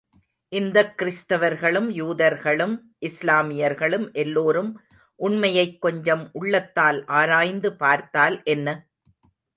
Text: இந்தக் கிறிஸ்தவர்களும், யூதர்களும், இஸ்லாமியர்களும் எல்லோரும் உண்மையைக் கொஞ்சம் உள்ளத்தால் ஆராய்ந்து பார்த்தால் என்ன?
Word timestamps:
இந்தக் 0.49 0.93
கிறிஸ்தவர்களும், 0.97 1.89
யூதர்களும், 1.89 2.79
இஸ்லாமியர்களும் 3.01 4.11
எல்லோரும் 4.13 4.81
உண்மையைக் 5.15 5.81
கொஞ்சம் 5.81 6.29
உள்ளத்தால் 6.33 7.05
ஆராய்ந்து 7.05 7.75
பார்த்தால் 7.75 8.41
என்ன? 8.43 8.87